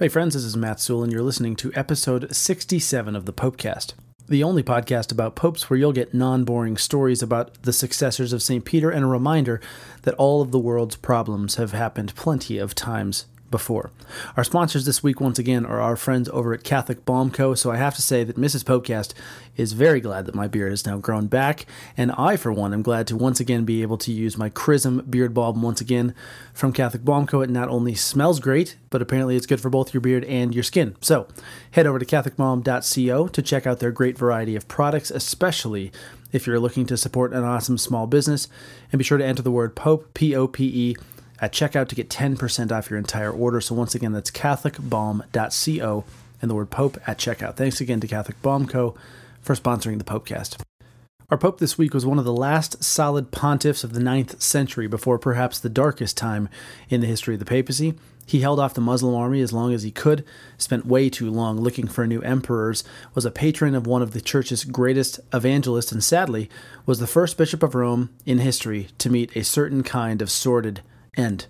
Hey, 0.00 0.08
friends, 0.08 0.32
this 0.32 0.44
is 0.44 0.56
Matt 0.56 0.80
Sewell, 0.80 1.02
and 1.02 1.12
you're 1.12 1.20
listening 1.20 1.56
to 1.56 1.70
episode 1.74 2.34
67 2.34 3.14
of 3.14 3.26
the 3.26 3.34
Popecast, 3.34 3.92
the 4.26 4.42
only 4.42 4.62
podcast 4.62 5.12
about 5.12 5.36
popes 5.36 5.68
where 5.68 5.76
you'll 5.76 5.92
get 5.92 6.14
non 6.14 6.42
boring 6.44 6.78
stories 6.78 7.20
about 7.20 7.64
the 7.64 7.72
successors 7.74 8.32
of 8.32 8.40
St. 8.40 8.64
Peter 8.64 8.88
and 8.88 9.04
a 9.04 9.08
reminder 9.08 9.60
that 10.04 10.14
all 10.14 10.40
of 10.40 10.52
the 10.52 10.58
world's 10.58 10.96
problems 10.96 11.56
have 11.56 11.72
happened 11.72 12.14
plenty 12.14 12.56
of 12.56 12.74
times 12.74 13.26
before. 13.50 13.90
Our 14.36 14.44
sponsors 14.44 14.84
this 14.84 15.02
week, 15.02 15.20
once 15.20 15.38
again, 15.38 15.66
are 15.66 15.80
our 15.80 15.96
friends 15.96 16.28
over 16.30 16.52
at 16.52 16.64
Catholic 16.64 17.04
Balm 17.04 17.30
Co. 17.30 17.54
So 17.54 17.70
I 17.70 17.76
have 17.76 17.94
to 17.96 18.02
say 18.02 18.24
that 18.24 18.36
Mrs. 18.36 18.64
Popecast 18.64 19.12
is 19.56 19.72
very 19.72 20.00
glad 20.00 20.26
that 20.26 20.34
my 20.34 20.48
beard 20.48 20.72
has 20.72 20.86
now 20.86 20.98
grown 20.98 21.26
back, 21.26 21.66
and 21.96 22.12
I, 22.12 22.36
for 22.36 22.52
one, 22.52 22.72
am 22.72 22.82
glad 22.82 23.06
to 23.08 23.16
once 23.16 23.40
again 23.40 23.64
be 23.64 23.82
able 23.82 23.98
to 23.98 24.12
use 24.12 24.38
my 24.38 24.48
Chrism 24.48 25.04
beard 25.08 25.34
balm 25.34 25.60
once 25.62 25.80
again 25.80 26.14
from 26.54 26.72
Catholic 26.72 27.04
Balm 27.04 27.26
Co. 27.26 27.40
It 27.40 27.50
not 27.50 27.68
only 27.68 27.94
smells 27.94 28.40
great, 28.40 28.76
but 28.88 29.02
apparently 29.02 29.36
it's 29.36 29.46
good 29.46 29.60
for 29.60 29.70
both 29.70 29.92
your 29.92 30.00
beard 30.00 30.24
and 30.24 30.54
your 30.54 30.64
skin. 30.64 30.96
So 31.00 31.28
head 31.72 31.86
over 31.86 31.98
to 31.98 32.06
CatholicBalm.co 32.06 33.28
to 33.28 33.42
check 33.42 33.66
out 33.66 33.80
their 33.80 33.92
great 33.92 34.16
variety 34.16 34.56
of 34.56 34.68
products, 34.68 35.10
especially 35.10 35.92
if 36.32 36.46
you're 36.46 36.60
looking 36.60 36.86
to 36.86 36.96
support 36.96 37.32
an 37.32 37.44
awesome 37.44 37.78
small 37.78 38.06
business. 38.06 38.48
And 38.92 38.98
be 38.98 39.04
sure 39.04 39.18
to 39.18 39.24
enter 39.24 39.42
the 39.42 39.50
word 39.50 39.76
POPE, 39.76 40.14
P 40.14 40.34
O 40.34 40.46
P 40.46 40.64
E 40.64 40.96
at 41.40 41.52
checkout 41.52 41.88
to 41.88 41.94
get 41.94 42.08
10% 42.08 42.72
off 42.72 42.90
your 42.90 42.98
entire 42.98 43.30
order. 43.30 43.60
So 43.60 43.74
once 43.74 43.94
again, 43.94 44.12
that's 44.12 44.30
catholicbalm.co 44.30 46.04
and 46.42 46.50
the 46.50 46.54
word 46.54 46.70
Pope 46.70 46.98
at 47.06 47.18
checkout. 47.18 47.56
Thanks 47.56 47.80
again 47.80 48.00
to 48.00 48.06
Catholic 48.06 48.40
Balm 48.42 48.66
Co. 48.66 48.94
for 49.40 49.54
sponsoring 49.54 49.98
the 49.98 50.04
Popecast. 50.04 50.60
Our 51.30 51.38
Pope 51.38 51.58
this 51.58 51.78
week 51.78 51.94
was 51.94 52.04
one 52.04 52.18
of 52.18 52.24
the 52.24 52.32
last 52.32 52.82
solid 52.82 53.30
pontiffs 53.30 53.84
of 53.84 53.92
the 53.92 54.00
ninth 54.00 54.42
century 54.42 54.88
before 54.88 55.16
perhaps 55.16 55.60
the 55.60 55.68
darkest 55.68 56.16
time 56.16 56.48
in 56.88 57.00
the 57.00 57.06
history 57.06 57.34
of 57.34 57.38
the 57.38 57.46
papacy. 57.46 57.94
He 58.26 58.40
held 58.40 58.58
off 58.58 58.74
the 58.74 58.80
Muslim 58.80 59.14
army 59.14 59.40
as 59.40 59.52
long 59.52 59.72
as 59.72 59.82
he 59.82 59.90
could, 59.90 60.24
spent 60.58 60.86
way 60.86 61.08
too 61.08 61.30
long 61.30 61.60
looking 61.60 61.86
for 61.86 62.06
new 62.06 62.20
emperors, 62.22 62.84
was 63.14 63.24
a 63.24 63.30
patron 63.30 63.74
of 63.74 63.86
one 63.86 64.02
of 64.02 64.12
the 64.12 64.20
church's 64.20 64.64
greatest 64.64 65.20
evangelists, 65.32 65.92
and 65.92 66.02
sadly, 66.02 66.48
was 66.86 66.98
the 66.98 67.06
first 67.06 67.36
bishop 67.36 67.62
of 67.62 67.74
Rome 67.74 68.10
in 68.26 68.38
history 68.38 68.88
to 68.98 69.10
meet 69.10 69.36
a 69.36 69.44
certain 69.44 69.82
kind 69.82 70.22
of 70.22 70.30
sordid 70.30 70.80
end. 71.16 71.46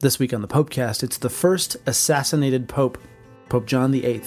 This 0.00 0.18
week 0.18 0.32
on 0.32 0.42
the 0.42 0.48
Popecast, 0.48 1.02
it's 1.02 1.18
the 1.18 1.28
first 1.28 1.76
assassinated 1.86 2.68
Pope, 2.68 2.98
Pope 3.48 3.66
John 3.66 3.92
VIII. 3.92 4.22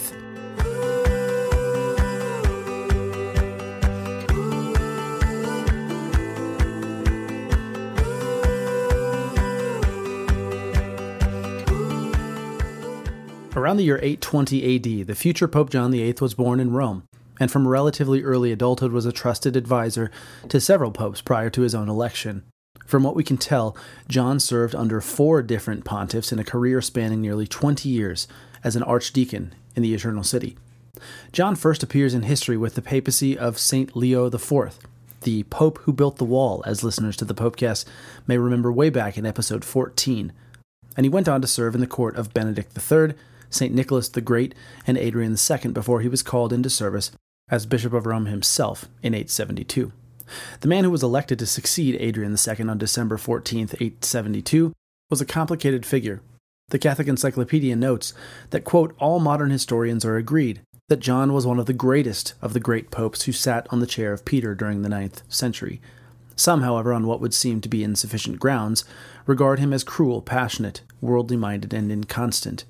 Around 13.54 13.76
the 13.76 13.84
year 13.84 13.98
820 14.02 14.76
AD, 14.76 15.06
the 15.06 15.14
future 15.14 15.46
Pope 15.46 15.70
John 15.70 15.92
VIII 15.92 16.16
was 16.20 16.34
born 16.34 16.58
in 16.58 16.72
Rome, 16.72 17.04
and 17.38 17.50
from 17.50 17.68
relatively 17.68 18.22
early 18.22 18.50
adulthood 18.50 18.92
was 18.92 19.06
a 19.06 19.12
trusted 19.12 19.56
advisor 19.56 20.10
to 20.48 20.60
several 20.60 20.90
popes 20.90 21.20
prior 21.20 21.48
to 21.50 21.62
his 21.62 21.74
own 21.74 21.88
election. 21.88 22.42
From 22.86 23.02
what 23.02 23.16
we 23.16 23.24
can 23.24 23.36
tell, 23.36 23.76
John 24.08 24.40
served 24.40 24.74
under 24.74 25.00
four 25.00 25.42
different 25.42 25.84
pontiffs 25.84 26.32
in 26.32 26.38
a 26.38 26.44
career 26.44 26.80
spanning 26.80 27.20
nearly 27.20 27.46
20 27.46 27.88
years 27.88 28.28
as 28.64 28.76
an 28.76 28.82
archdeacon 28.82 29.54
in 29.74 29.82
the 29.82 29.94
Eternal 29.94 30.24
City. 30.24 30.56
John 31.32 31.56
first 31.56 31.82
appears 31.82 32.14
in 32.14 32.22
history 32.22 32.56
with 32.56 32.74
the 32.74 32.82
papacy 32.82 33.36
of 33.36 33.58
St. 33.58 33.96
Leo 33.96 34.26
IV, 34.26 34.78
the 35.22 35.44
Pope 35.44 35.78
who 35.78 35.92
built 35.92 36.18
the 36.18 36.24
wall, 36.24 36.62
as 36.66 36.84
listeners 36.84 37.16
to 37.16 37.24
the 37.24 37.34
Popecast 37.34 37.84
may 38.26 38.38
remember 38.38 38.70
way 38.70 38.90
back 38.90 39.16
in 39.16 39.26
episode 39.26 39.64
14. 39.64 40.32
And 40.96 41.06
he 41.06 41.10
went 41.10 41.28
on 41.28 41.40
to 41.40 41.46
serve 41.46 41.74
in 41.74 41.80
the 41.80 41.86
court 41.86 42.16
of 42.16 42.34
Benedict 42.34 42.76
III, 42.76 43.14
St. 43.48 43.74
Nicholas 43.74 44.08
the 44.08 44.20
Great, 44.20 44.54
and 44.86 44.98
Adrian 44.98 45.36
II 45.36 45.72
before 45.72 46.00
he 46.00 46.08
was 46.08 46.22
called 46.22 46.52
into 46.52 46.70
service 46.70 47.12
as 47.50 47.66
Bishop 47.66 47.92
of 47.92 48.06
Rome 48.06 48.26
himself 48.26 48.86
in 49.02 49.14
872. 49.14 49.92
The 50.60 50.68
man 50.68 50.84
who 50.84 50.90
was 50.90 51.02
elected 51.02 51.38
to 51.38 51.46
succeed 51.46 51.96
Adrian 52.00 52.32
II 52.36 52.68
on 52.68 52.78
December 52.78 53.18
14, 53.18 53.70
872, 53.72 54.72
was 55.10 55.20
a 55.20 55.26
complicated 55.26 55.84
figure. 55.84 56.20
The 56.68 56.78
Catholic 56.78 57.08
Encyclopedia 57.08 57.76
notes 57.76 58.14
that, 58.50 58.64
quote, 58.64 58.94
all 58.98 59.20
modern 59.20 59.50
historians 59.50 60.04
are 60.04 60.16
agreed 60.16 60.60
that 60.88 61.00
John 61.00 61.32
was 61.32 61.46
one 61.46 61.58
of 61.58 61.66
the 61.66 61.72
greatest 61.72 62.34
of 62.40 62.54
the 62.54 62.60
great 62.60 62.90
popes 62.90 63.24
who 63.24 63.32
sat 63.32 63.66
on 63.70 63.80
the 63.80 63.86
chair 63.86 64.12
of 64.12 64.24
Peter 64.24 64.54
during 64.54 64.82
the 64.82 64.88
ninth 64.88 65.22
century. 65.28 65.80
Some, 66.34 66.62
however, 66.62 66.92
on 66.92 67.06
what 67.06 67.20
would 67.20 67.34
seem 67.34 67.60
to 67.60 67.68
be 67.68 67.84
insufficient 67.84 68.40
grounds, 68.40 68.84
regard 69.26 69.58
him 69.58 69.72
as 69.72 69.84
cruel, 69.84 70.22
passionate, 70.22 70.80
worldly 71.00 71.36
minded, 71.36 71.74
and 71.74 71.92
inconstant. 71.92 72.64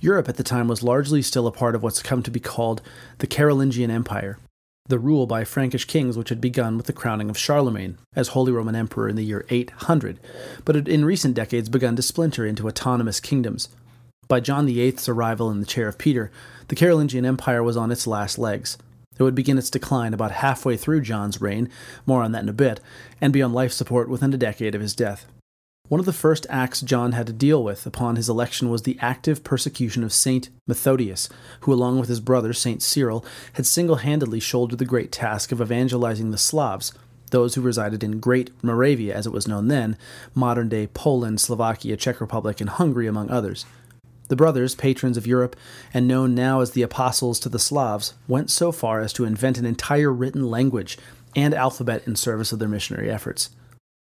Europe 0.00 0.28
at 0.28 0.36
the 0.36 0.44
time 0.44 0.68
was 0.68 0.82
largely 0.82 1.22
still 1.22 1.46
a 1.46 1.52
part 1.52 1.74
of 1.74 1.82
what's 1.82 2.02
come 2.02 2.22
to 2.22 2.30
be 2.30 2.40
called 2.40 2.80
the 3.18 3.26
Carolingian 3.26 3.90
Empire, 3.90 4.38
the 4.88 4.98
rule 4.98 5.26
by 5.26 5.44
Frankish 5.44 5.84
kings 5.84 6.16
which 6.16 6.28
had 6.28 6.40
begun 6.40 6.76
with 6.76 6.86
the 6.86 6.92
crowning 6.92 7.28
of 7.28 7.38
Charlemagne 7.38 7.98
as 8.14 8.28
Holy 8.28 8.52
Roman 8.52 8.74
Emperor 8.74 9.08
in 9.08 9.16
the 9.16 9.24
year 9.24 9.44
800, 9.50 10.18
but 10.64 10.74
had 10.74 10.88
in 10.88 11.04
recent 11.04 11.34
decades 11.34 11.68
begun 11.68 11.96
to 11.96 12.02
splinter 12.02 12.46
into 12.46 12.68
autonomous 12.68 13.20
kingdoms. 13.20 13.68
By 14.28 14.40
John 14.40 14.66
VIII's 14.66 15.08
arrival 15.08 15.50
in 15.50 15.60
the 15.60 15.66
chair 15.66 15.88
of 15.88 15.98
Peter, 15.98 16.30
the 16.68 16.74
Carolingian 16.74 17.24
Empire 17.24 17.62
was 17.62 17.76
on 17.76 17.92
its 17.92 18.06
last 18.06 18.38
legs. 18.38 18.76
It 19.18 19.22
would 19.22 19.34
begin 19.34 19.56
its 19.56 19.70
decline 19.70 20.12
about 20.12 20.32
halfway 20.32 20.76
through 20.76 21.00
John's 21.02 21.40
reign, 21.40 21.70
more 22.04 22.22
on 22.22 22.32
that 22.32 22.42
in 22.42 22.48
a 22.48 22.52
bit, 22.52 22.80
and 23.20 23.32
be 23.32 23.42
on 23.42 23.52
life 23.52 23.72
support 23.72 24.08
within 24.08 24.34
a 24.34 24.36
decade 24.36 24.74
of 24.74 24.80
his 24.80 24.94
death. 24.94 25.26
One 25.88 26.00
of 26.00 26.06
the 26.06 26.12
first 26.12 26.48
acts 26.50 26.80
John 26.80 27.12
had 27.12 27.28
to 27.28 27.32
deal 27.32 27.62
with 27.62 27.86
upon 27.86 28.16
his 28.16 28.28
election 28.28 28.70
was 28.70 28.82
the 28.82 28.98
active 29.00 29.44
persecution 29.44 30.02
of 30.02 30.12
Saint 30.12 30.48
Methodius, 30.66 31.28
who, 31.60 31.72
along 31.72 32.00
with 32.00 32.08
his 32.08 32.18
brother 32.18 32.52
Saint 32.52 32.82
Cyril, 32.82 33.24
had 33.52 33.66
single 33.66 33.96
handedly 33.96 34.40
shouldered 34.40 34.80
the 34.80 34.84
great 34.84 35.12
task 35.12 35.52
of 35.52 35.60
evangelizing 35.60 36.32
the 36.32 36.38
Slavs, 36.38 36.92
those 37.30 37.54
who 37.54 37.60
resided 37.60 38.02
in 38.02 38.18
Great 38.18 38.50
Moravia, 38.64 39.14
as 39.14 39.26
it 39.26 39.32
was 39.32 39.46
known 39.46 39.68
then, 39.68 39.96
modern 40.34 40.68
day 40.68 40.88
Poland, 40.88 41.40
Slovakia, 41.40 41.96
Czech 41.96 42.20
Republic, 42.20 42.60
and 42.60 42.70
Hungary, 42.70 43.06
among 43.06 43.30
others. 43.30 43.64
The 44.26 44.34
brothers, 44.34 44.74
patrons 44.74 45.16
of 45.16 45.26
Europe, 45.26 45.54
and 45.94 46.08
known 46.08 46.34
now 46.34 46.62
as 46.62 46.72
the 46.72 46.82
apostles 46.82 47.38
to 47.40 47.48
the 47.48 47.60
Slavs, 47.60 48.14
went 48.26 48.50
so 48.50 48.72
far 48.72 49.00
as 49.00 49.12
to 49.12 49.24
invent 49.24 49.56
an 49.56 49.64
entire 49.64 50.12
written 50.12 50.50
language 50.50 50.98
and 51.36 51.54
alphabet 51.54 52.02
in 52.08 52.16
service 52.16 52.50
of 52.50 52.58
their 52.58 52.68
missionary 52.68 53.08
efforts. 53.08 53.50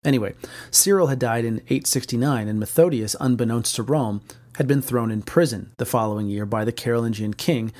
Anyway, 0.03 0.33
Cyril 0.71 1.07
had 1.07 1.19
died 1.19 1.45
in 1.45 1.57
869, 1.69 2.47
and 2.47 2.59
Methodius, 2.59 3.15
unbeknownst 3.19 3.75
to 3.75 3.83
Rome, 3.83 4.21
had 4.55 4.67
been 4.67 4.81
thrown 4.81 5.11
in 5.11 5.21
prison 5.21 5.71
the 5.77 5.85
following 5.85 6.27
year 6.27 6.45
by 6.45 6.65
the 6.65 6.71
Carolingian 6.71 7.35
king, 7.35 7.71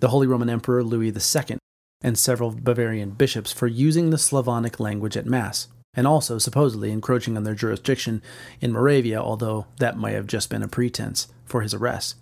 the 0.00 0.08
Holy 0.08 0.26
Roman 0.26 0.50
Emperor 0.50 0.82
Louis 0.82 1.12
II, 1.14 1.58
and 2.02 2.18
several 2.18 2.50
Bavarian 2.50 3.10
bishops 3.10 3.52
for 3.52 3.68
using 3.68 4.10
the 4.10 4.18
Slavonic 4.18 4.80
language 4.80 5.16
at 5.16 5.26
Mass, 5.26 5.68
and 5.94 6.04
also 6.06 6.38
supposedly 6.38 6.90
encroaching 6.90 7.36
on 7.36 7.44
their 7.44 7.54
jurisdiction 7.54 8.22
in 8.60 8.72
Moravia, 8.72 9.20
although 9.20 9.66
that 9.78 9.96
might 9.96 10.14
have 10.14 10.26
just 10.26 10.50
been 10.50 10.64
a 10.64 10.68
pretense 10.68 11.28
for 11.44 11.60
his 11.60 11.74
arrest. 11.74 12.16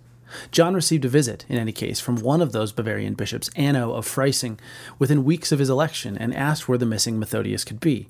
John 0.51 0.75
received 0.75 1.07
a 1.07 1.09
visit, 1.09 1.47
in 1.49 1.57
any 1.57 1.73
case, 1.73 1.99
from 1.99 2.17
one 2.17 2.43
of 2.43 2.53
those 2.53 2.73
Bavarian 2.73 3.15
bishops, 3.15 3.49
Anno 3.57 3.95
of 3.95 4.07
Freising, 4.07 4.59
within 4.99 5.25
weeks 5.25 5.51
of 5.51 5.61
his 5.61 5.71
election, 5.71 6.19
and 6.19 6.35
asked 6.35 6.69
where 6.69 6.79
the 6.79 6.85
missing 6.85 7.19
Methodius 7.19 7.65
could 7.65 7.81
be. 7.81 8.09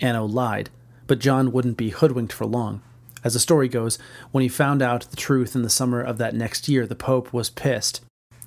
Anno 0.00 0.24
lied, 0.26 0.70
but 1.12 1.18
John 1.18 1.52
wouldn't 1.52 1.76
be 1.76 1.90
hoodwinked 1.90 2.32
for 2.32 2.46
long. 2.46 2.80
As 3.22 3.34
the 3.34 3.38
story 3.38 3.68
goes, 3.68 3.98
when 4.30 4.40
he 4.40 4.48
found 4.48 4.80
out 4.80 5.02
the 5.10 5.16
truth 5.18 5.54
in 5.54 5.60
the 5.60 5.68
summer 5.68 6.00
of 6.00 6.16
that 6.16 6.34
next 6.34 6.70
year, 6.70 6.86
the 6.86 6.94
Pope 6.94 7.34
was 7.34 7.50
pissed. 7.50 8.00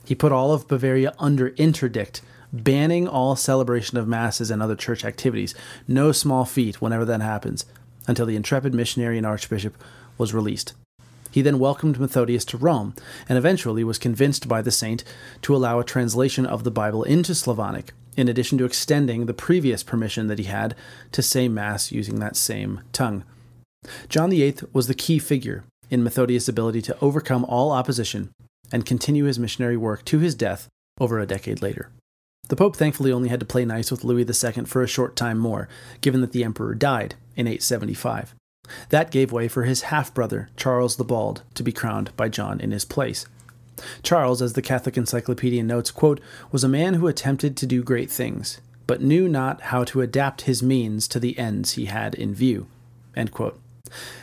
He 0.03 0.15
put 0.15 0.31
all 0.31 0.51
of 0.51 0.67
Bavaria 0.67 1.13
under 1.19 1.49
interdict, 1.49 2.23
banning 2.51 3.07
all 3.07 3.35
celebration 3.35 3.99
of 3.99 4.07
masses 4.07 4.49
and 4.49 4.63
other 4.63 4.75
church 4.75 5.05
activities. 5.05 5.53
No 5.87 6.11
small 6.11 6.43
feat 6.43 6.81
whenever 6.81 7.05
that 7.05 7.21
happens, 7.21 7.67
until 8.07 8.25
the 8.25 8.35
intrepid 8.35 8.73
missionary 8.73 9.19
and 9.19 9.27
archbishop 9.27 9.77
was 10.17 10.33
released. 10.33 10.73
He 11.29 11.43
then 11.43 11.59
welcomed 11.59 11.99
Methodius 11.99 12.45
to 12.45 12.57
Rome, 12.57 12.95
and 13.29 13.37
eventually 13.37 13.83
was 13.83 13.99
convinced 13.99 14.47
by 14.47 14.63
the 14.63 14.71
saint 14.71 15.03
to 15.43 15.55
allow 15.55 15.77
a 15.77 15.83
translation 15.83 16.47
of 16.47 16.63
the 16.63 16.71
Bible 16.71 17.03
into 17.03 17.35
Slavonic, 17.35 17.93
in 18.17 18.27
addition 18.27 18.57
to 18.57 18.65
extending 18.65 19.25
the 19.25 19.33
previous 19.33 19.83
permission 19.83 20.27
that 20.27 20.39
he 20.39 20.45
had 20.45 20.75
to 21.11 21.21
say 21.21 21.47
Mass 21.47 21.91
using 21.91 22.19
that 22.19 22.35
same 22.35 22.81
tongue. 22.91 23.23
John 24.09 24.31
VIII 24.31 24.55
was 24.73 24.87
the 24.87 24.93
key 24.93 25.19
figure 25.19 25.63
in 25.89 26.03
Methodius' 26.03 26.49
ability 26.49 26.81
to 26.83 26.97
overcome 27.01 27.45
all 27.45 27.71
opposition 27.71 28.29
and 28.71 28.85
continue 28.85 29.25
his 29.25 29.39
missionary 29.39 29.77
work 29.77 30.03
to 30.05 30.19
his 30.19 30.35
death 30.35 30.67
over 30.99 31.19
a 31.19 31.27
decade 31.27 31.61
later. 31.61 31.89
The 32.47 32.55
Pope 32.55 32.75
thankfully 32.75 33.11
only 33.11 33.29
had 33.29 33.39
to 33.39 33.45
play 33.45 33.65
nice 33.65 33.91
with 33.91 34.03
Louis 34.03 34.25
II 34.27 34.65
for 34.65 34.83
a 34.83 34.87
short 34.87 35.15
time 35.15 35.37
more, 35.37 35.67
given 36.01 36.21
that 36.21 36.31
the 36.31 36.43
Emperor 36.43 36.75
died 36.75 37.15
in 37.35 37.47
875. 37.47 38.35
That 38.89 39.11
gave 39.11 39.31
way 39.31 39.47
for 39.47 39.63
his 39.63 39.83
half 39.83 40.13
brother, 40.13 40.49
Charles 40.55 40.95
the 40.95 41.03
Bald, 41.03 41.43
to 41.55 41.63
be 41.63 41.71
crowned 41.71 42.15
by 42.15 42.29
John 42.29 42.59
in 42.59 42.71
his 42.71 42.85
place. 42.85 43.25
Charles, 44.03 44.41
as 44.41 44.53
the 44.53 44.61
Catholic 44.61 44.97
Encyclopedia 44.97 45.63
notes, 45.63 45.91
quote, 45.91 46.19
was 46.51 46.63
a 46.63 46.69
man 46.69 46.95
who 46.95 47.07
attempted 47.07 47.57
to 47.57 47.65
do 47.65 47.83
great 47.83 48.09
things, 48.09 48.61
but 48.87 49.01
knew 49.01 49.27
not 49.27 49.61
how 49.61 49.83
to 49.85 50.01
adapt 50.01 50.41
his 50.41 50.63
means 50.63 51.07
to 51.07 51.19
the 51.19 51.37
ends 51.37 51.73
he 51.73 51.85
had 51.85 52.15
in 52.15 52.33
view. 52.33 52.67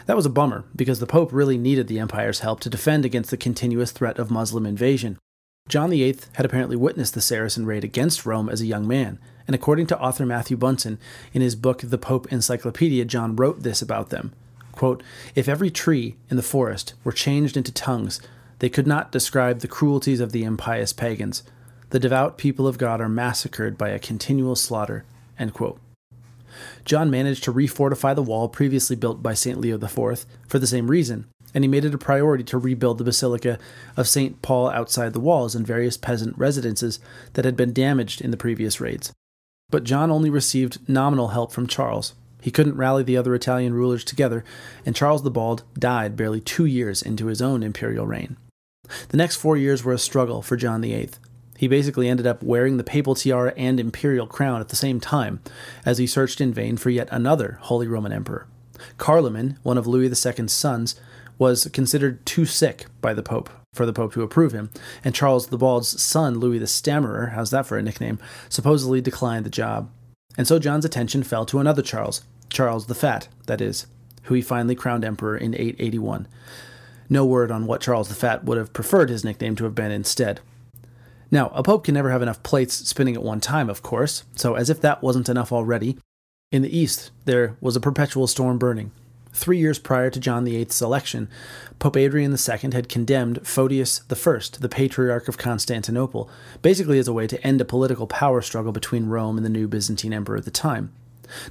That 0.06 0.16
was 0.16 0.26
a 0.26 0.30
bummer, 0.30 0.64
because 0.74 1.00
the 1.00 1.06
Pope 1.06 1.32
really 1.32 1.58
needed 1.58 1.86
the 1.86 1.98
Empire's 1.98 2.40
help 2.40 2.60
to 2.60 2.70
defend 2.70 3.04
against 3.04 3.30
the 3.30 3.36
continuous 3.36 3.92
threat 3.92 4.18
of 4.18 4.30
Muslim 4.30 4.66
invasion. 4.66 5.18
John 5.68 5.90
VIII 5.90 6.18
had 6.34 6.44
apparently 6.44 6.76
witnessed 6.76 7.14
the 7.14 7.20
Saracen 7.20 7.66
raid 7.66 7.84
against 7.84 8.26
Rome 8.26 8.48
as 8.48 8.60
a 8.60 8.66
young 8.66 8.86
man, 8.86 9.18
and 9.46 9.54
according 9.54 9.86
to 9.88 10.00
author 10.00 10.26
Matthew 10.26 10.56
Bunson, 10.56 10.98
in 11.32 11.42
his 11.42 11.54
book 11.54 11.82
The 11.82 11.98
Pope 11.98 12.32
Encyclopedia, 12.32 13.04
John 13.04 13.36
wrote 13.36 13.62
this 13.62 13.80
about 13.80 14.10
them 14.10 14.32
quote, 14.72 15.02
If 15.34 15.48
every 15.48 15.70
tree 15.70 16.16
in 16.30 16.36
the 16.36 16.42
forest 16.42 16.94
were 17.04 17.12
changed 17.12 17.56
into 17.56 17.70
tongues, 17.70 18.20
they 18.62 18.70
could 18.70 18.86
not 18.86 19.10
describe 19.10 19.58
the 19.58 19.66
cruelties 19.66 20.20
of 20.20 20.30
the 20.30 20.44
impious 20.44 20.92
pagans. 20.92 21.42
The 21.90 21.98
devout 21.98 22.38
people 22.38 22.68
of 22.68 22.78
God 22.78 23.00
are 23.00 23.08
massacred 23.08 23.76
by 23.76 23.88
a 23.88 23.98
continual 23.98 24.54
slaughter. 24.54 25.04
John 26.84 27.10
managed 27.10 27.42
to 27.42 27.52
refortify 27.52 28.14
the 28.14 28.22
wall 28.22 28.48
previously 28.48 28.94
built 28.94 29.20
by 29.20 29.34
St. 29.34 29.58
Leo 29.58 29.82
IV 29.82 30.26
for 30.46 30.60
the 30.60 30.68
same 30.68 30.88
reason, 30.88 31.26
and 31.52 31.64
he 31.64 31.68
made 31.68 31.84
it 31.84 31.92
a 31.92 31.98
priority 31.98 32.44
to 32.44 32.56
rebuild 32.56 32.98
the 32.98 33.04
Basilica 33.04 33.58
of 33.96 34.06
St. 34.06 34.40
Paul 34.42 34.68
outside 34.68 35.12
the 35.12 35.18
walls 35.18 35.56
and 35.56 35.66
various 35.66 35.96
peasant 35.96 36.38
residences 36.38 37.00
that 37.32 37.44
had 37.44 37.56
been 37.56 37.72
damaged 37.72 38.20
in 38.20 38.30
the 38.30 38.36
previous 38.36 38.80
raids. 38.80 39.12
But 39.70 39.82
John 39.82 40.12
only 40.12 40.30
received 40.30 40.88
nominal 40.88 41.28
help 41.28 41.50
from 41.50 41.66
Charles. 41.66 42.14
He 42.40 42.52
couldn't 42.52 42.76
rally 42.76 43.02
the 43.02 43.16
other 43.16 43.34
Italian 43.34 43.74
rulers 43.74 44.04
together, 44.04 44.44
and 44.86 44.94
Charles 44.94 45.24
the 45.24 45.32
Bald 45.32 45.64
died 45.76 46.16
barely 46.16 46.40
two 46.40 46.64
years 46.64 47.02
into 47.02 47.26
his 47.26 47.42
own 47.42 47.64
imperial 47.64 48.06
reign. 48.06 48.36
The 49.08 49.16
next 49.16 49.36
four 49.36 49.56
years 49.56 49.84
were 49.84 49.92
a 49.92 49.98
struggle 49.98 50.42
for 50.42 50.56
John 50.56 50.82
VIII. 50.82 51.10
He 51.56 51.68
basically 51.68 52.08
ended 52.08 52.26
up 52.26 52.42
wearing 52.42 52.76
the 52.76 52.84
papal 52.84 53.14
tiara 53.14 53.54
and 53.56 53.78
imperial 53.78 54.26
crown 54.26 54.60
at 54.60 54.68
the 54.68 54.76
same 54.76 54.98
time, 54.98 55.40
as 55.84 55.98
he 55.98 56.06
searched 56.06 56.40
in 56.40 56.52
vain 56.52 56.76
for 56.76 56.90
yet 56.90 57.08
another 57.10 57.58
Holy 57.62 57.86
Roman 57.86 58.12
Emperor. 58.12 58.46
Carloman, 58.98 59.58
one 59.62 59.78
of 59.78 59.86
Louis 59.86 60.08
II's 60.08 60.52
sons, 60.52 60.96
was 61.38 61.68
considered 61.72 62.24
too 62.26 62.44
sick 62.44 62.86
by 63.00 63.14
the 63.14 63.22
Pope 63.22 63.48
for 63.72 63.86
the 63.86 63.92
Pope 63.92 64.12
to 64.12 64.22
approve 64.22 64.52
him, 64.52 64.70
and 65.02 65.14
Charles 65.14 65.46
the 65.46 65.56
Bald's 65.56 66.00
son, 66.02 66.38
Louis 66.38 66.58
the 66.58 66.66
Stammerer, 66.66 67.28
how's 67.28 67.50
that 67.50 67.66
for 67.66 67.78
a 67.78 67.82
nickname, 67.82 68.18
supposedly 68.48 69.00
declined 69.00 69.46
the 69.46 69.50
job. 69.50 69.90
And 70.36 70.46
so 70.46 70.58
John's 70.58 70.84
attention 70.84 71.22
fell 71.22 71.46
to 71.46 71.58
another 71.58 71.82
Charles, 71.82 72.22
Charles 72.50 72.86
the 72.86 72.94
Fat, 72.94 73.28
that 73.46 73.60
is, 73.60 73.86
who 74.24 74.34
he 74.34 74.42
finally 74.42 74.74
crowned 74.74 75.04
emperor 75.04 75.36
in 75.36 75.54
881. 75.54 76.28
No 77.12 77.26
word 77.26 77.50
on 77.50 77.66
what 77.66 77.82
Charles 77.82 78.08
the 78.08 78.14
Fat 78.14 78.44
would 78.44 78.56
have 78.56 78.72
preferred 78.72 79.10
his 79.10 79.22
nickname 79.22 79.54
to 79.56 79.64
have 79.64 79.74
been 79.74 79.92
instead. 79.92 80.40
Now, 81.30 81.48
a 81.48 81.62
pope 81.62 81.84
can 81.84 81.92
never 81.92 82.10
have 82.10 82.22
enough 82.22 82.42
plates 82.42 82.72
spinning 82.88 83.14
at 83.14 83.22
one 83.22 83.38
time, 83.38 83.68
of 83.68 83.82
course, 83.82 84.24
so 84.34 84.54
as 84.54 84.70
if 84.70 84.80
that 84.80 85.02
wasn't 85.02 85.28
enough 85.28 85.52
already, 85.52 85.98
in 86.50 86.62
the 86.62 86.74
east 86.74 87.10
there 87.26 87.54
was 87.60 87.76
a 87.76 87.80
perpetual 87.80 88.26
storm 88.26 88.56
burning. 88.56 88.92
Three 89.30 89.58
years 89.58 89.78
prior 89.78 90.08
to 90.08 90.18
John 90.18 90.46
VIII's 90.46 90.80
election, 90.80 91.28
Pope 91.78 91.98
Adrian 91.98 92.32
II 92.32 92.70
had 92.72 92.88
condemned 92.88 93.46
Photius 93.46 94.00
I, 94.10 94.14
the 94.58 94.70
Patriarch 94.70 95.28
of 95.28 95.36
Constantinople, 95.36 96.30
basically 96.62 96.98
as 96.98 97.08
a 97.08 97.12
way 97.12 97.26
to 97.26 97.46
end 97.46 97.60
a 97.60 97.66
political 97.66 98.06
power 98.06 98.40
struggle 98.40 98.72
between 98.72 99.10
Rome 99.10 99.36
and 99.36 99.44
the 99.44 99.50
new 99.50 99.68
Byzantine 99.68 100.14
emperor 100.14 100.38
at 100.38 100.46
the 100.46 100.50
time. 100.50 100.94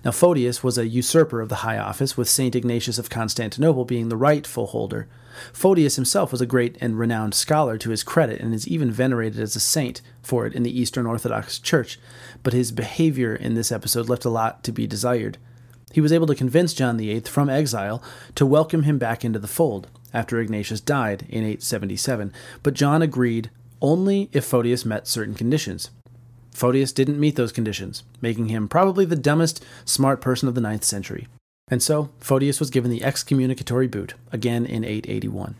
Now, 0.04 0.12
Photius 0.12 0.64
was 0.64 0.78
a 0.78 0.88
usurper 0.88 1.42
of 1.42 1.50
the 1.50 1.56
high 1.58 1.78
office, 1.78 2.18
with 2.18 2.30
St. 2.30 2.56
Ignatius 2.56 2.98
of 2.98 3.10
Constantinople 3.10 3.86
being 3.86 4.10
the 4.10 4.18
rightful 4.18 4.68
holder. 4.68 5.08
Photius 5.54 5.96
himself 5.96 6.32
was 6.32 6.42
a 6.42 6.46
great 6.46 6.78
and 6.82 7.00
renowned 7.00 7.34
scholar 7.34 7.78
to 7.78 7.90
his 7.90 8.04
credit 8.04 8.42
and 8.42 8.54
is 8.54 8.68
even 8.68 8.92
venerated 8.92 9.40
as 9.40 9.56
a 9.56 9.60
saint 9.60 10.02
for 10.22 10.46
it 10.46 10.54
in 10.54 10.64
the 10.64 10.80
Eastern 10.80 11.06
Orthodox 11.06 11.60
Church, 11.60 12.00
but 12.44 12.54
his 12.54 12.72
behavior 12.72 13.36
in 13.36 13.56
this 13.56 13.72
episode 13.72 14.10
left 14.10 14.26
a 14.26 14.30
lot 14.30 14.64
to 14.64 14.72
be 14.72 14.86
desired. 14.88 15.38
He 15.92 16.02
was 16.02 16.14
able 16.14 16.28
to 16.28 16.36
convince 16.36 16.74
John 16.74 16.98
VIII 16.98 17.22
from 17.22 17.50
exile 17.50 18.02
to 18.36 18.46
welcome 18.46 18.84
him 18.84 18.98
back 18.98 19.26
into 19.26 19.40
the 19.40 19.48
fold 19.48 19.90
after 20.14 20.40
Ignatius 20.40 20.82
died 20.82 21.24
in 21.30 21.44
877, 21.44 22.34
but 22.64 22.74
John 22.74 23.02
agreed 23.02 23.50
only 23.82 24.30
if 24.32 24.46
Photius 24.46 24.86
met 24.86 25.08
certain 25.08 25.36
conditions. 25.36 25.90
Photius 26.52 26.92
didn't 26.92 27.20
meet 27.20 27.36
those 27.36 27.52
conditions, 27.52 28.04
making 28.22 28.48
him 28.48 28.68
probably 28.68 29.06
the 29.06 29.16
dumbest 29.16 29.64
smart 29.86 30.22
person 30.22 30.48
of 30.48 30.56
the 30.56 30.62
ninth 30.62 30.84
century. 30.84 31.28
And 31.68 31.82
so, 31.82 32.10
Photius 32.20 32.60
was 32.60 32.70
given 32.70 32.92
the 32.92 33.00
excommunicatory 33.00 33.90
boot, 33.90 34.14
again 34.32 34.66
in 34.66 34.84
881. 34.84 35.56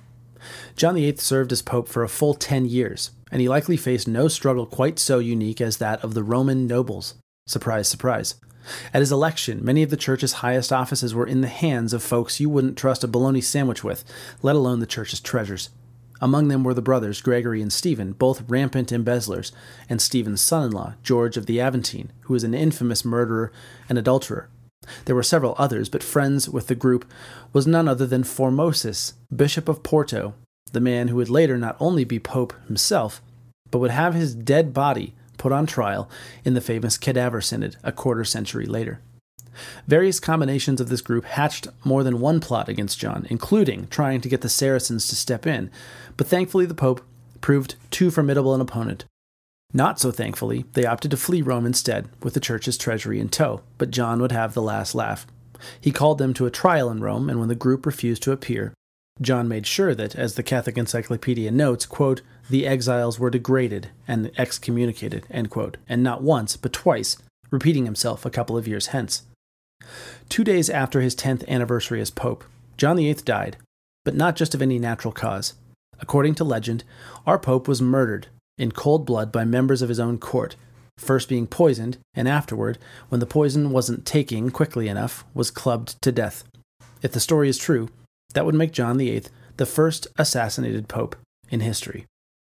John 0.76 0.96
VIII 0.96 1.16
served 1.18 1.52
as 1.52 1.62
pope 1.62 1.88
for 1.88 2.04
a 2.04 2.10
full 2.10 2.34
ten 2.34 2.66
years, 2.66 3.12
and 3.32 3.42
he 3.42 3.48
likely 3.48 3.78
faced 3.78 4.08
no 4.08 4.28
struggle 4.28 4.66
quite 4.66 5.00
so 5.00 5.20
unique 5.20 5.62
as 5.62 5.78
that 5.78 6.04
of 6.04 6.14
the 6.14 6.24
Roman 6.24 6.68
nobles. 6.68 7.16
Surprise, 7.48 7.88
surprise. 7.88 8.36
At 8.94 9.02
his 9.02 9.12
election, 9.12 9.64
many 9.64 9.84
of 9.84 9.90
the 9.90 9.98
church's 9.98 10.34
highest 10.34 10.72
offices 10.72 11.16
were 11.16 11.26
in 11.26 11.42
the 11.42 11.48
hands 11.48 11.94
of 11.94 12.04
folks 12.04 12.40
you 12.40 12.50
wouldn't 12.50 12.78
trust 12.78 13.04
a 13.04 13.08
bologna 13.08 13.42
sandwich 13.42 13.84
with, 13.84 14.04
let 14.42 14.56
alone 14.56 14.80
the 14.80 14.86
church's 14.86 15.20
treasures. 15.20 15.70
Among 16.22 16.48
them 16.48 16.64
were 16.64 16.76
the 16.76 16.82
brothers 16.82 17.20
Gregory 17.20 17.62
and 17.62 17.74
Stephen, 17.74 18.14
both 18.14 18.48
rampant 18.48 18.92
embezzlers, 18.92 19.52
and 19.90 20.00
Stephen's 20.00 20.42
son 20.42 20.66
in 20.66 20.72
law, 20.72 20.94
George 21.02 21.36
of 21.36 21.48
the 21.48 21.60
Aventine, 21.60 22.12
who 22.22 22.34
was 22.34 22.44
an 22.44 22.54
infamous 22.54 23.04
murderer 23.04 23.52
and 23.90 23.98
adulterer. 23.98 24.48
There 25.06 25.16
were 25.16 25.24
several 25.24 25.56
others, 25.58 25.90
but 25.90 26.04
friends 26.04 26.48
with 26.48 26.68
the 26.68 26.76
group 26.76 27.12
was 27.54 27.68
none 27.68 27.88
other 27.88 28.06
than 28.06 28.24
Formosus, 28.24 29.14
Bishop 29.36 29.68
of 29.68 29.84
Porto, 29.84 30.36
the 30.72 30.80
man 30.80 31.08
who 31.08 31.16
would 31.18 31.30
later 31.30 31.58
not 31.58 31.76
only 31.80 32.04
be 32.04 32.20
Pope 32.20 32.54
himself, 32.68 33.22
but 33.70 33.80
would 33.80 33.92
have 33.92 34.14
his 34.14 34.36
dead 34.36 34.74
body 34.74 35.14
put 35.38 35.52
on 35.52 35.66
trial 35.66 36.10
in 36.46 36.54
the 36.54 36.62
famous 36.62 36.98
Cadaver 36.98 37.42
Synod 37.42 37.78
a 37.84 37.92
quarter 37.92 38.24
century 38.24 38.66
later. 38.66 39.02
Various 39.88 40.20
combinations 40.20 40.80
of 40.80 40.90
this 40.90 41.02
group 41.02 41.26
hatched 41.26 41.68
more 41.84 42.04
than 42.04 42.20
one 42.20 42.40
plot 42.40 42.70
against 42.70 43.00
John, 43.00 43.28
including 43.30 43.88
trying 43.88 44.22
to 44.22 44.30
get 44.30 44.42
the 44.42 44.50
Saracens 44.50 45.08
to 45.08 45.16
step 45.16 45.46
in, 45.46 45.70
but 46.18 46.28
thankfully 46.28 46.66
the 46.66 46.74
Pope 46.74 47.02
proved 47.42 47.76
too 47.90 48.12
formidable 48.12 48.54
an 48.54 48.62
opponent. 48.62 49.06
Not 49.74 50.00
so 50.00 50.12
thankfully, 50.12 50.66
they 50.74 50.86
opted 50.86 51.12
to 51.12 51.18
flee 51.18 51.42
Rome 51.42 51.66
instead, 51.66 52.10
with 52.22 52.34
the 52.34 52.40
church's 52.40 52.78
treasury 52.78 53.20
in 53.20 53.30
tow, 53.30 53.62
but 53.78 53.92
John 53.92 54.22
would 54.22 54.32
have 54.32 54.54
the 54.54 54.62
last 54.62 54.94
laugh. 54.94 55.26
He 55.80 55.92
called 55.92 56.18
them 56.18 56.34
to 56.36 56.46
a 56.46 56.52
trial 56.52 56.90
in 56.90 57.02
Rome, 57.02 57.30
and 57.30 57.40
when 57.40 57.48
the 57.48 57.56
group 57.56 57.86
refused 57.86 58.24
to 58.24 58.32
appear, 58.32 58.74
John 59.22 59.48
made 59.48 59.68
sure 59.68 59.94
that, 59.94 60.16
as 60.16 60.36
the 60.36 60.44
Catholic 60.44 60.78
Encyclopedia 60.78 61.52
notes, 61.52 61.86
quote, 61.86 62.22
the 62.50 62.66
exiles 62.66 63.20
were 63.20 63.30
degraded 63.30 63.90
and 64.08 64.32
excommunicated, 64.38 65.26
quote, 65.50 65.78
and 65.88 66.02
not 66.02 66.24
once, 66.24 66.58
but 66.58 66.74
twice, 66.74 67.18
repeating 67.50 67.86
himself 67.86 68.26
a 68.26 68.32
couple 68.32 68.58
of 68.58 68.68
years 68.68 68.88
hence. 68.88 69.24
Two 70.30 70.44
days 70.44 70.70
after 70.70 71.02
his 71.02 71.16
10th 71.16 71.48
anniversary 71.48 72.02
as 72.02 72.10
Pope, 72.10 72.44
John 72.78 72.98
VIII 72.98 73.14
died, 73.16 73.58
but 74.06 74.16
not 74.16 74.36
just 74.36 74.56
of 74.56 74.62
any 74.62 74.80
natural 74.80 75.12
cause. 75.12 75.54
According 76.00 76.36
to 76.36 76.44
legend, 76.44 76.84
our 77.28 77.38
Pope 77.38 77.68
was 77.68 77.82
murdered 77.82 78.28
in 78.58 78.72
cold 78.72 79.06
blood 79.06 79.32
by 79.32 79.46
members 79.46 79.82
of 79.82 79.90
his 79.90 80.00
own 80.00 80.18
court, 80.18 80.56
first 80.98 81.30
being 81.30 81.48
poisoned, 81.48 81.98
and 82.14 82.28
afterward, 82.28 82.78
when 83.10 83.20
the 83.20 83.26
poison 83.26 83.72
wasn't 83.72 84.06
taking 84.06 84.50
quickly 84.50 84.88
enough, 84.88 85.26
was 85.34 85.52
clubbed 85.52 86.02
to 86.02 86.12
death. 86.12 86.44
If 87.02 87.12
the 87.12 87.20
story 87.20 87.50
is 87.50 87.58
true, 87.58 87.90
that 88.34 88.46
would 88.46 88.56
make 88.56 88.72
John 88.72 88.98
VIII 88.98 89.24
the 89.58 89.66
first 89.66 90.08
assassinated 90.18 90.88
pope 90.88 91.16
in 91.50 91.60
history. 91.60 92.06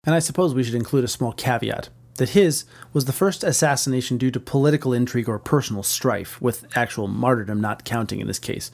And 0.05 0.15
I 0.15 0.19
suppose 0.19 0.55
we 0.55 0.63
should 0.63 0.75
include 0.75 1.05
a 1.05 1.09
small 1.09 1.33
caveat 1.33 1.91
that 2.19 2.31
his 2.31 2.65
was 2.93 3.07
the 3.07 3.13
first 3.13 3.43
assassination 3.43 4.19
due 4.19 4.31
to 4.31 4.39
political 4.39 4.93
intrigue 4.93 5.29
or 5.29 5.39
personal 5.39 5.83
strife, 5.83 6.41
with 6.41 6.67
actual 6.77 7.09
martyrdom 7.09 7.61
not 7.61 7.85
counting 7.85 8.21
in 8.21 8.27
this 8.27 8.39
case. 8.39 8.71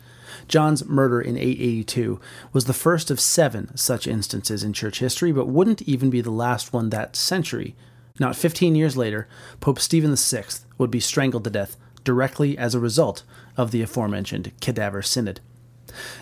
John's 0.48 0.84
murder 0.84 1.20
in 1.20 1.36
882 1.36 2.20
was 2.52 2.64
the 2.64 2.72
first 2.72 3.10
of 3.10 3.20
seven 3.20 3.74
such 3.76 4.06
instances 4.06 4.64
in 4.64 4.72
church 4.72 4.98
history, 4.98 5.32
but 5.32 5.48
wouldn't 5.48 5.82
even 5.82 6.10
be 6.10 6.20
the 6.20 6.30
last 6.30 6.72
one 6.72 6.90
that 6.90 7.16
century. 7.16 7.76
Not 8.18 8.36
15 8.36 8.74
years 8.74 8.96
later, 8.96 9.28
Pope 9.60 9.78
Stephen 9.78 10.14
VI 10.14 10.44
would 10.78 10.90
be 10.90 11.00
strangled 11.00 11.44
to 11.44 11.50
death 11.50 11.76
directly 12.04 12.56
as 12.58 12.74
a 12.74 12.80
result 12.80 13.22
of 13.56 13.70
the 13.70 13.82
aforementioned 13.82 14.52
Cadaver 14.60 15.02
Synod. 15.02 15.40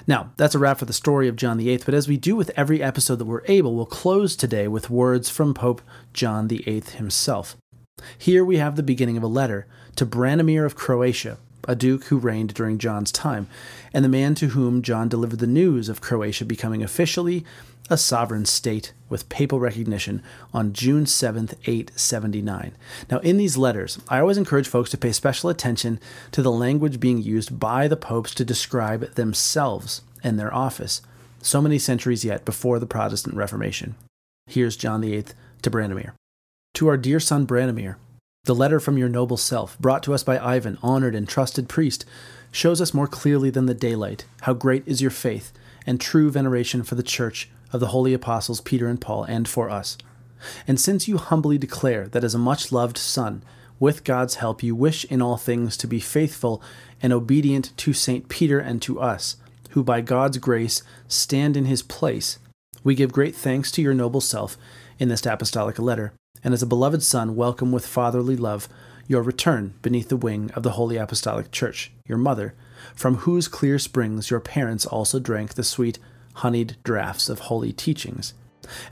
Now, 0.06 0.32
that's 0.36 0.54
a 0.54 0.58
wrap 0.58 0.78
for 0.78 0.84
the 0.84 0.92
story 0.92 1.28
of 1.28 1.36
John 1.36 1.58
VIII, 1.58 1.82
but 1.84 1.94
as 1.94 2.08
we 2.08 2.16
do 2.16 2.36
with 2.36 2.50
every 2.56 2.82
episode 2.82 3.16
that 3.16 3.24
we're 3.24 3.42
able, 3.46 3.74
we'll 3.74 3.86
close 3.86 4.36
today 4.36 4.68
with 4.68 4.90
words 4.90 5.30
from 5.30 5.54
Pope 5.54 5.82
John 6.12 6.48
VIII 6.48 6.80
himself. 6.80 7.56
Here 8.18 8.44
we 8.44 8.56
have 8.56 8.76
the 8.76 8.82
beginning 8.82 9.16
of 9.16 9.22
a 9.22 9.28
letter 9.28 9.66
to 9.96 10.06
Branimir 10.06 10.64
of 10.64 10.74
Croatia, 10.74 11.38
a 11.69 11.75
duke 11.75 12.04
who 12.04 12.19
reigned 12.19 12.54
during 12.54 12.78
John's 12.78 13.12
time, 13.12 13.49
and 13.92 14.04
the 14.04 14.09
man 14.09 14.35
to 14.37 14.49
whom 14.49 14.83
John 14.83 15.09
delivered 15.09 15.38
the 15.38 15.47
news 15.47 15.88
of 15.88 16.00
Croatia 16.00 16.45
becoming 16.45 16.83
officially 16.83 17.45
a 17.90 17.97
sovereign 17.97 18.45
state 18.45 18.92
with 19.09 19.28
papal 19.28 19.61
recognition 19.61 20.23
on 20.54 20.73
June 20.73 21.04
7, 21.04 21.50
879. 21.66 22.73
Now, 23.11 23.19
in 23.19 23.37
these 23.37 23.57
letters, 23.57 23.99
I 24.09 24.21
always 24.21 24.38
encourage 24.38 24.69
folks 24.69 24.90
to 24.90 24.99
pay 24.99 25.12
special 25.12 25.50
attention 25.50 26.00
to 26.31 26.42
the 26.42 26.50
language 26.50 27.00
being 27.00 27.21
used 27.21 27.59
by 27.59 27.88
the 27.88 27.97
popes 27.97 28.35
to 28.37 28.45
describe 28.45 29.14
themselves 29.14 30.02
and 30.23 30.38
their 30.38 30.54
office, 30.54 31.02
so 31.40 31.61
many 31.61 31.78
centuries 31.78 32.25
yet 32.25 32.45
before 32.45 32.78
the 32.78 32.87
Protestant 32.87 33.37
Reformation. 33.37 33.97
Here's 34.47 34.76
John 34.76 35.02
VIII 35.02 35.26
to 35.62 35.71
Branimir. 35.71 36.12
To 36.75 36.88
our 36.88 36.97
dear 36.97 37.21
son 37.21 37.47
Branimir, 37.47 37.97
the 38.44 38.54
letter 38.56 38.80
from 38.80 38.99
your 38.99 39.08
noble 39.08 39.37
self, 39.37 39.78
brought 39.78 40.02
to 40.02 40.12
us 40.12 40.25
by 40.25 40.37
Ivan, 40.37 40.76
honored 40.82 41.14
and 41.14 41.28
trusted 41.28 41.68
priest, 41.68 42.04
shows 42.50 42.80
us 42.80 42.92
more 42.92 43.06
clearly 43.06 43.50
than 43.50 43.66
the 43.66 43.75
daylight 43.75 44.25
how 44.42 44.52
great 44.52 44.82
is 44.84 45.00
your 45.00 45.12
faith 45.12 45.52
and 45.87 46.00
true 46.00 46.28
veneration 46.28 46.82
for 46.82 46.96
the 46.96 47.04
church 47.04 47.49
of 47.72 47.78
the 47.78 47.88
holy 47.88 48.12
apostles 48.12 48.61
Peter 48.61 48.88
and 48.88 49.00
Paul 49.00 49.22
and 49.25 49.46
for 49.46 49.70
us. 49.70 49.96
And 50.66 50.80
since 50.80 51.06
you 51.06 51.18
humbly 51.18 51.56
declare 51.56 52.08
that 52.08 52.25
as 52.25 52.34
a 52.34 52.38
much 52.38 52.72
loved 52.72 52.99
son, 52.99 53.44
with 53.78 54.02
God's 54.02 54.37
help, 54.37 54.62
you 54.62 54.75
wish 54.75 55.04
in 55.04 55.22
all 55.22 55.37
things 55.37 55.76
to 55.76 55.87
be 55.87 56.00
faithful 56.00 56.61
and 57.00 57.12
obedient 57.12 57.76
to 57.78 57.92
St. 57.92 58.28
Peter 58.28 58.58
and 58.58 58.82
to 58.82 59.00
us, 59.00 59.37
who 59.70 59.84
by 59.84 60.00
God's 60.00 60.38
grace 60.38 60.82
stand 61.06 61.56
in 61.56 61.66
his 61.66 61.82
place, 61.82 62.40
we 62.82 62.96
give 62.96 63.12
great 63.12 63.37
thanks 63.37 63.70
to 63.72 63.82
your 63.82 63.94
noble 63.94 64.20
self 64.20 64.56
in 64.99 65.08
this 65.08 65.25
apostolic 65.26 65.78
letter, 65.78 66.12
and 66.44 66.52
as 66.52 66.62
a 66.62 66.66
beloved 66.66 67.02
son, 67.02 67.37
welcome 67.37 67.70
with 67.70 67.87
fatherly 67.87 68.37
love 68.37 68.68
your 69.06 69.22
return 69.22 69.75
beneath 69.82 70.08
the 70.08 70.16
wing 70.16 70.50
of 70.52 70.62
the 70.62 70.72
Holy 70.72 70.96
Apostolic 70.96 71.50
Church, 71.52 71.92
your 72.06 72.18
mother, 72.18 72.54
from 72.94 73.18
whose 73.18 73.49
clear 73.49 73.78
springs 73.78 74.30
your 74.30 74.40
parents 74.40 74.84
also 74.87 75.20
drank 75.20 75.54
the 75.54 75.62
sweet, 75.62 75.99
honeyed 76.34 76.76
draughts 76.82 77.28
of 77.28 77.40
holy 77.40 77.72
teachings. 77.72 78.34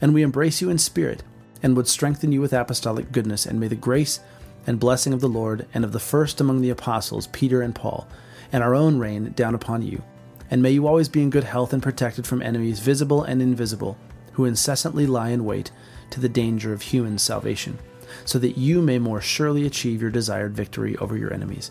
And 0.00 0.14
we 0.14 0.23
embrace 0.23 0.61
you 0.61 0.71
in 0.71 0.78
spirit, 0.78 1.23
and 1.62 1.76
would 1.76 1.88
strengthen 1.88 2.33
you 2.33 2.40
with 2.40 2.52
apostolic 2.52 3.12
goodness, 3.12 3.47
and 3.47 3.59
may 3.59 3.69
the 3.69 3.75
grace 3.75 4.21
and 4.66 4.78
blessing 4.78 5.12
of 5.12 5.21
the 5.21 5.28
Lord 5.28 5.66
and 5.75 5.85
of 5.85 5.92
the 5.92 5.99
first 5.99 6.40
among 6.40 6.61
the 6.61 6.71
apostles, 6.71 7.26
Peter 7.28 7.62
and 7.62 7.75
Paul, 7.75 8.07
and 8.52 8.62
our 8.62 8.75
own 8.75 8.99
rain 8.99 9.33
down 9.33 9.54
upon 9.54 9.83
you. 9.83 10.02
And 10.50 10.62
may 10.62 10.71
you 10.71 10.87
always 10.87 11.09
be 11.09 11.23
in 11.23 11.30
good 11.30 11.45
health 11.45 11.73
and 11.73 11.83
protected 11.83 12.26
from 12.26 12.42
enemies 12.42 12.80
visible 12.80 13.23
and 13.23 13.40
invisible, 13.40 13.97
who 14.33 14.45
incessantly 14.45 15.07
lie 15.07 15.30
in 15.30 15.45
wait 15.45 15.71
to 16.11 16.21
the 16.21 16.29
danger 16.29 16.73
of 16.73 16.83
human 16.83 17.19
salvation, 17.19 17.79
so 18.25 18.38
that 18.38 18.59
you 18.59 18.83
may 18.83 18.99
more 18.99 19.21
surely 19.21 19.67
achieve 19.67 20.02
your 20.02 20.11
desired 20.11 20.55
victory 20.55 20.97
over 20.97 21.17
your 21.17 21.33
enemies. 21.33 21.71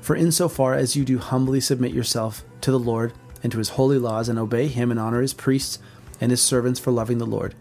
For 0.00 0.16
in 0.16 0.32
so 0.32 0.48
far 0.48 0.74
as 0.74 0.96
you 0.96 1.04
do 1.04 1.18
humbly 1.18 1.60
submit 1.60 1.92
yourself 1.92 2.44
to 2.62 2.70
the 2.70 2.78
Lord 2.78 3.12
and 3.42 3.52
to 3.52 3.58
his 3.58 3.68
holy 3.70 3.98
laws, 3.98 4.28
and 4.28 4.38
obey 4.38 4.66
him 4.66 4.90
and 4.90 4.98
honor 4.98 5.20
his 5.20 5.34
priests 5.34 5.78
and 6.20 6.30
his 6.30 6.42
servants 6.42 6.80
for 6.80 6.90
loving 6.90 7.18
the 7.18 7.26
Lord, 7.26 7.54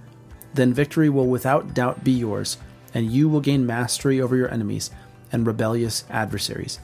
then 0.54 0.74
victory 0.74 1.10
will 1.10 1.28
without 1.28 1.74
doubt 1.74 2.04
be 2.04 2.12
yours, 2.12 2.58
and 2.94 3.12
you 3.12 3.28
will 3.28 3.42
gain 3.42 3.66
mastery 3.66 4.22
over 4.22 4.38
your 4.38 4.50
enemies 4.50 4.90
and 5.32 5.46
rebellious 5.46 6.06
adversaries. 6.10 6.80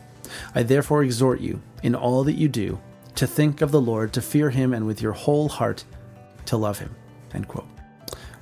I 0.53 0.63
therefore 0.63 1.03
exhort 1.03 1.39
you, 1.39 1.61
in 1.81 1.95
all 1.95 2.23
that 2.25 2.33
you 2.33 2.49
do, 2.49 2.79
to 3.15 3.25
think 3.25 3.61
of 3.61 3.71
the 3.71 3.81
Lord, 3.81 4.11
to 4.13 4.21
fear 4.21 4.49
him, 4.49 4.73
and 4.73 4.85
with 4.85 5.01
your 5.01 5.13
whole 5.13 5.47
heart 5.47 5.85
to 6.45 6.57
love 6.57 6.79
him. 6.79 6.93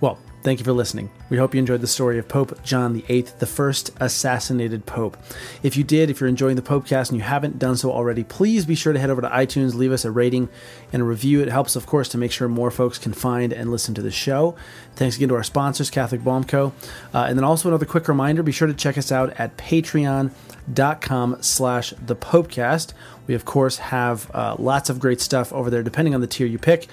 Well, 0.02 0.18
Thank 0.42 0.60
you 0.60 0.66
for 0.66 0.72
listening. 0.72 1.10
We 1.30 1.36
hope 1.36 1.54
you 1.54 1.60
enjoyed 1.60 1.82
the 1.82 1.88
story 1.88 2.18
of 2.18 2.30
Pope 2.30 2.64
John 2.64 2.94
VIII, 2.94 3.24
the 3.40 3.46
first 3.46 3.92
assassinated 4.00 4.86
pope. 4.86 5.18
If 5.64 5.76
you 5.76 5.84
did, 5.84 6.10
if 6.10 6.22
you're 6.22 6.30
enjoying 6.30 6.56
the 6.56 6.62
Popecast 6.62 7.10
and 7.10 7.18
you 7.18 7.24
haven't 7.24 7.60
done 7.60 7.76
so 7.76 7.92
already, 7.92 8.24
please 8.24 8.66
be 8.66 8.74
sure 8.74 8.94
to 8.94 9.00
head 9.00 9.10
over 9.10 9.22
to 9.22 9.28
iTunes, 9.28 9.74
leave 9.74 9.92
us 9.92 10.06
a 10.06 10.12
rating 10.12 10.48
and 10.94 11.02
a 11.02 11.06
review. 11.06 11.42
It 11.42 11.50
helps, 11.50 11.76
of 11.76 11.86
course, 11.86 12.08
to 12.10 12.18
make 12.18 12.32
sure 12.32 12.48
more 12.48 12.72
folks 12.72 12.98
can 12.98 13.12
find 13.12 13.52
and 13.52 13.70
listen 13.70 13.94
to 13.96 14.02
the 14.02 14.12
show. 14.12 14.56
Thanks 14.96 15.18
again 15.18 15.28
to 15.30 15.36
our 15.36 15.44
sponsors, 15.44 15.90
Catholic 15.90 16.24
Balm 16.24 16.46
Co. 16.46 16.74
Uh, 17.14 17.26
and 17.28 17.38
then 17.38 17.44
also 17.44 17.68
another 17.68 17.86
quick 17.86 18.08
reminder, 18.08 18.42
be 18.42 18.54
sure 18.54 18.68
to 18.68 18.74
check 18.74 18.98
us 18.98 19.12
out 19.12 19.38
at 19.38 19.58
patreon.com 19.58 21.38
slash 21.42 21.94
the 22.06 22.16
Popecast. 22.16 22.94
We, 23.28 23.36
of 23.36 23.44
course, 23.44 23.78
have 23.78 24.32
uh, 24.34 24.56
lots 24.58 24.90
of 24.90 25.00
great 25.02 25.20
stuff 25.20 25.52
over 25.52 25.70
there, 25.70 25.84
depending 25.84 26.16
on 26.16 26.22
the 26.22 26.28
tier 26.28 26.48
you 26.48 26.58
pick. 26.58 26.88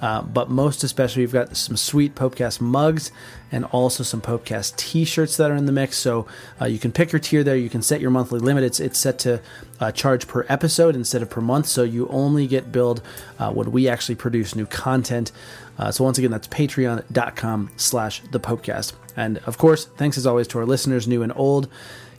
Uh, 0.00 0.22
but 0.22 0.48
most 0.48 0.82
especially, 0.82 1.22
we've 1.22 1.32
got 1.32 1.56
some 1.56 1.76
sweet 1.76 2.14
Popecast 2.14 2.60
mugs 2.60 3.12
and 3.52 3.64
also 3.66 4.02
some 4.02 4.20
Popecast 4.20 4.76
T-shirts 4.76 5.36
that 5.36 5.50
are 5.50 5.56
in 5.56 5.66
the 5.66 5.72
mix. 5.72 5.98
So 5.98 6.26
uh, 6.60 6.66
you 6.66 6.78
can 6.78 6.92
pick 6.92 7.12
your 7.12 7.20
tier 7.20 7.44
there. 7.44 7.56
You 7.56 7.68
can 7.68 7.82
set 7.82 8.00
your 8.00 8.10
monthly 8.10 8.40
limit. 8.40 8.64
It's 8.64 8.80
it's 8.80 8.98
set 8.98 9.18
to 9.20 9.42
uh, 9.78 9.92
charge 9.92 10.26
per 10.26 10.46
episode 10.48 10.96
instead 10.96 11.22
of 11.22 11.30
per 11.30 11.40
month. 11.40 11.66
So 11.66 11.82
you 11.82 12.08
only 12.08 12.46
get 12.46 12.72
billed 12.72 13.02
uh, 13.38 13.52
when 13.52 13.72
we 13.72 13.88
actually 13.88 14.14
produce 14.14 14.54
new 14.54 14.66
content. 14.66 15.32
Uh, 15.78 15.90
so 15.90 16.04
once 16.04 16.18
again, 16.18 16.30
that's 16.30 16.48
Patreon.com/slash 16.48 18.22
the 18.30 18.40
Popecast. 18.40 18.92
And 19.16 19.38
of 19.38 19.58
course, 19.58 19.84
thanks 19.84 20.16
as 20.16 20.26
always 20.26 20.46
to 20.48 20.58
our 20.58 20.66
listeners, 20.66 21.06
new 21.06 21.22
and 21.22 21.32
old. 21.36 21.68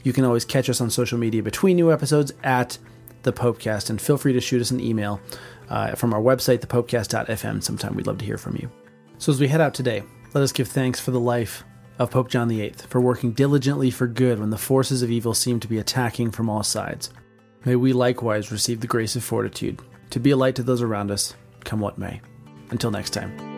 You 0.04 0.14
can 0.14 0.26
always 0.26 0.46
catch 0.46 0.70
us 0.70 0.82
on 0.82 0.90
social 0.90 1.18
media 1.18 1.44
between 1.44 1.76
new 1.76 1.92
episodes 1.92 2.34
at 2.44 2.78
the 3.24 3.32
Popecast, 3.32 3.90
and 3.90 4.02
feel 4.02 4.18
free 4.18 4.34
to 4.34 4.42
shoot 4.42 4.62
us 4.62 4.72
an 4.72 4.80
email 4.80 5.20
uh, 5.72 5.96
from 5.96 6.14
our 6.14 6.22
website, 6.22 6.60
thepopecast.fm. 6.60 7.64
Sometime 7.64 7.96
we'd 7.96 8.06
love 8.06 8.20
to 8.20 8.26
hear 8.26 8.38
from 8.38 8.56
you. 8.58 8.70
So 9.18 9.32
as 9.32 9.40
we 9.40 9.48
head 9.48 9.62
out 9.62 9.74
today, 9.74 10.04
let 10.34 10.44
us 10.44 10.52
give 10.52 10.68
thanks 10.68 11.00
for 11.00 11.12
the 11.12 11.20
life 11.20 11.64
of 11.98 12.12
Pope 12.12 12.30
John 12.30 12.50
VIII, 12.50 12.74
for 12.88 13.00
working 13.00 13.32
diligently 13.32 13.92
for 13.92 14.08
good 14.08 14.40
when 14.40 14.50
the 14.50 14.58
forces 14.58 15.02
of 15.02 15.12
evil 15.12 15.34
seem 15.34 15.60
to 15.60 15.68
be 15.68 15.78
attacking 15.78 16.32
from 16.32 16.50
all 16.50 16.64
sides. 16.64 17.10
May 17.66 17.76
we 17.76 17.94
likewise 17.94 18.52
receive 18.52 18.82
the 18.82 18.88
grace 18.88 19.16
of 19.16 19.24
fortitude 19.24 19.82
to 20.10 20.20
be 20.20 20.32
a 20.32 20.38
light 20.38 20.56
to 20.56 20.64
those 20.64 20.82
around 20.82 21.12
us, 21.12 21.36
come 21.64 21.80
what 21.80 21.98
may. 21.98 22.22
Until 22.70 22.92
next 22.92 23.12
time. 23.12 23.51